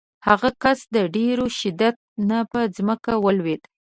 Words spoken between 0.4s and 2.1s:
کس د ډېر شدت